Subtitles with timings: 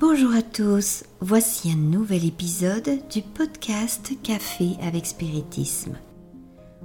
[0.00, 5.96] Bonjour à tous, voici un nouvel épisode du podcast Café avec Spiritisme.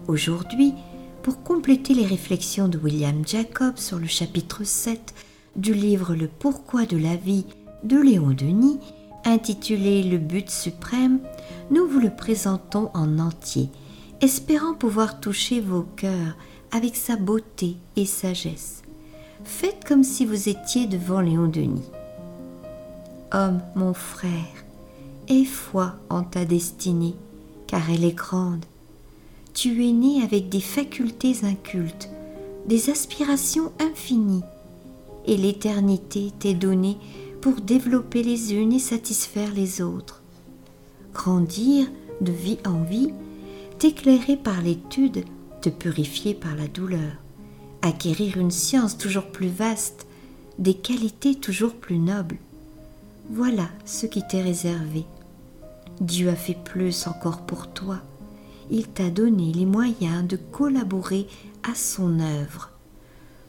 [0.07, 0.75] Aujourd'hui,
[1.23, 5.15] pour compléter les réflexions de William Jacob sur le chapitre 7
[5.55, 7.47] du livre Le pourquoi de la vie
[7.83, 8.79] de Léon Denis,
[9.25, 11.19] intitulé Le but suprême,
[11.71, 13.69] nous vous le présentons en entier,
[14.21, 16.37] espérant pouvoir toucher vos cœurs
[16.71, 18.83] avec sa beauté et sagesse.
[19.43, 21.89] Faites comme si vous étiez devant Léon Denis.
[23.31, 24.31] Homme, mon frère,
[25.27, 27.13] aie foi en ta destinée,
[27.67, 28.65] car elle est grande.
[29.53, 32.09] Tu es né avec des facultés incultes,
[32.65, 34.41] des aspirations infinies,
[35.27, 36.97] et l'éternité t'est donnée
[37.39, 40.23] pour développer les unes et satisfaire les autres.
[41.13, 41.87] Grandir
[42.21, 43.13] de vie en vie,
[43.77, 45.23] t'éclairer par l'étude,
[45.61, 47.11] te purifier par la douleur,
[47.83, 50.07] acquérir une science toujours plus vaste,
[50.57, 52.37] des qualités toujours plus nobles.
[53.31, 55.05] Voilà ce qui t'est réservé.
[56.01, 57.99] Dieu a fait plus encore pour toi.
[58.71, 61.27] Il t'a donné les moyens de collaborer
[61.61, 62.71] à son œuvre,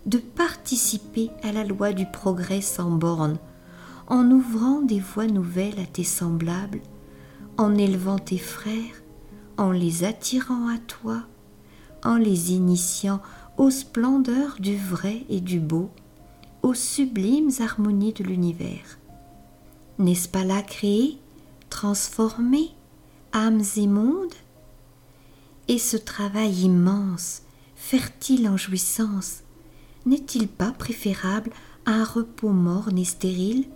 [0.04, 3.38] de participer à la loi du progrès sans bornes,
[4.06, 6.82] en ouvrant des voies nouvelles à tes semblables,
[7.56, 9.02] en élevant tes frères,
[9.56, 11.22] en les attirant à toi,
[12.04, 13.22] en les initiant
[13.56, 15.88] aux splendeurs du vrai et du beau,
[16.62, 18.98] aux sublimes harmonies de l'univers.
[20.00, 21.18] N'est-ce pas là créer,
[21.68, 22.70] transformer
[23.34, 24.32] âmes et mondes?
[25.68, 27.42] Et ce travail immense,
[27.76, 29.40] fertile en jouissance,
[30.06, 31.50] n'est-il pas préférable
[31.84, 33.66] à un repos morne et stérile?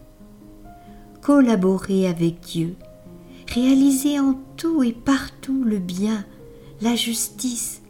[1.21, 2.75] Collaborer avec Dieu,
[3.53, 6.25] réaliser en tout et partout le bien,
[6.81, 7.83] la justice,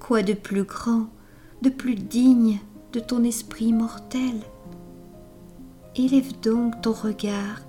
[0.00, 1.06] quoi de plus grand,
[1.62, 2.58] de plus digne
[2.92, 4.34] de ton esprit mortel?
[5.94, 7.67] Élève donc ton regard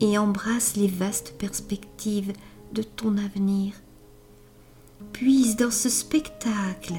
[0.00, 2.32] et embrasse les vastes perspectives
[2.72, 3.74] de ton avenir.
[5.12, 6.94] Puise dans ce spectacle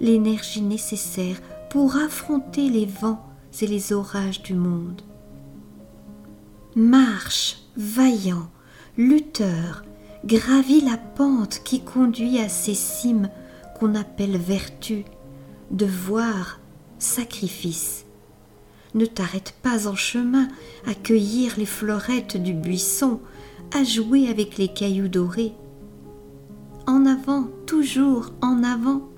[0.00, 1.40] l'énergie nécessaire
[1.70, 3.24] pour affronter les vents
[3.60, 5.02] et les orages du monde.
[6.74, 8.48] Marche, vaillant,
[8.96, 9.84] lutteur,
[10.24, 13.30] gravis la pente qui conduit à ces cimes
[13.78, 15.04] qu'on appelle vertu,
[15.70, 16.60] devoir,
[16.98, 18.03] sacrifice.
[18.94, 20.48] Ne t'arrête pas en chemin
[20.86, 23.20] à cueillir les fleurettes du buisson,
[23.72, 25.52] à jouer avec les cailloux dorés.
[26.86, 29.08] En avant, toujours en avant.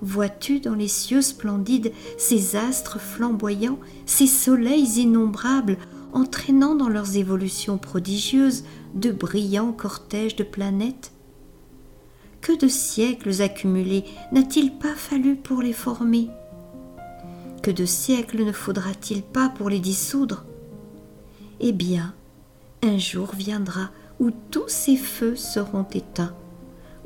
[0.00, 5.76] Vois-tu dans les cieux splendides ces astres flamboyants, ces soleils innombrables,
[6.12, 8.64] entraînant dans leurs évolutions prodigieuses
[8.94, 11.12] de brillants cortèges de planètes?
[12.40, 16.28] Que de siècles accumulés n'a-t-il pas fallu pour les former?
[17.64, 20.44] Que de siècles ne faudra-t-il pas pour les dissoudre?
[21.60, 22.14] Eh bien,
[22.82, 23.88] un jour viendra
[24.20, 26.36] où tous ces feux seront éteints,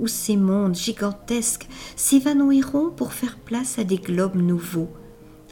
[0.01, 4.89] où ces mondes gigantesques s'évanouiront pour faire place à des globes nouveaux,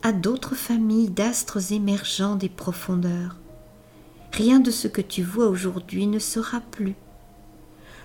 [0.02, 3.36] à d'autres familles d'astres émergeants des profondeurs.
[4.32, 6.96] Rien de ce que tu vois aujourd'hui ne sera plus.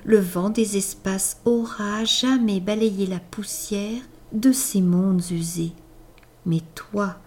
[0.06, 5.74] Le vent des espaces aura jamais balayé la poussière de ces mondes usés
[6.46, 7.18] mais toi,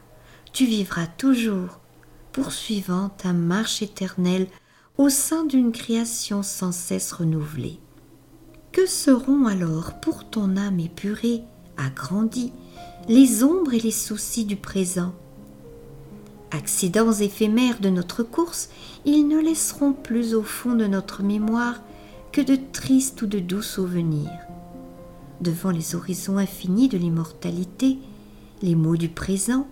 [0.52, 1.80] tu vivras toujours,
[2.32, 4.48] poursuivant ta marche éternelle
[4.98, 7.80] au sein d'une création sans cesse renouvelée.
[8.72, 11.42] Que seront alors pour ton âme épurée,
[11.76, 12.52] agrandie,
[13.08, 15.12] les ombres et les soucis du présent?
[16.50, 18.68] Accidents éphémères de notre course,
[19.04, 21.80] ils ne laisseront plus au fond de notre mémoire
[22.30, 24.30] que de tristes ou de doux souvenirs.
[25.40, 27.98] Devant les horizons infinis de l'immortalité,
[28.62, 29.66] les maux du présent,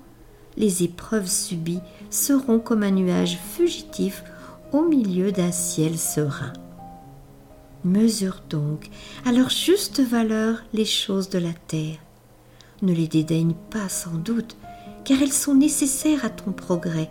[0.56, 1.81] les épreuves subies
[2.11, 4.23] seront comme un nuage fugitif
[4.73, 6.52] au milieu d'un ciel serein.
[7.84, 8.90] Mesure donc
[9.25, 11.99] à leur juste valeur les choses de la terre.
[12.81, 14.56] Ne les dédaigne pas sans doute,
[15.05, 17.11] car elles sont nécessaires à ton progrès,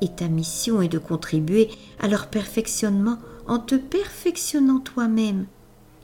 [0.00, 1.70] et ta mission est de contribuer
[2.00, 5.46] à leur perfectionnement en te perfectionnant toi-même.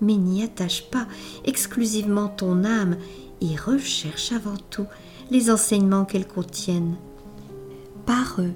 [0.01, 1.07] Mais n'y attache pas
[1.45, 2.97] exclusivement ton âme
[3.41, 4.87] et recherche avant tout
[5.31, 6.97] les enseignements qu'elles contiennent.
[8.07, 8.53] Par eux,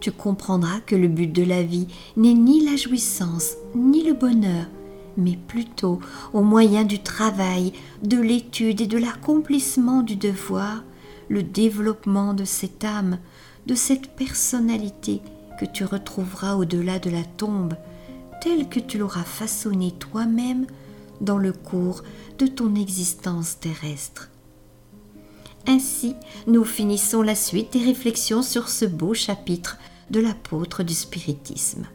[0.00, 4.66] tu comprendras que le but de la vie n'est ni la jouissance, ni le bonheur,
[5.16, 6.00] mais plutôt
[6.32, 10.84] au moyen du travail, de l'étude et de l'accomplissement du devoir,
[11.28, 13.18] le développement de cette âme,
[13.66, 15.22] de cette personnalité
[15.58, 17.74] que tu retrouveras au-delà de la tombe,
[18.42, 20.66] telle que tu l'auras façonnée toi-même
[21.20, 22.02] dans le cours
[22.38, 24.30] de ton existence terrestre.
[25.66, 26.14] Ainsi,
[26.46, 29.78] nous finissons la suite des réflexions sur ce beau chapitre
[30.10, 31.86] de l'apôtre du spiritisme.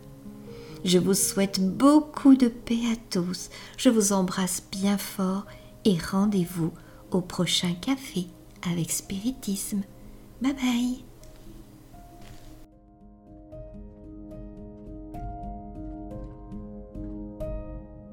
[0.86, 5.46] Je vous souhaite beaucoup de paix à tous, je vous embrasse bien fort
[5.86, 6.72] et rendez-vous
[7.12, 8.28] au prochain café
[8.70, 9.82] avec spiritisme.
[10.42, 11.09] Bye bye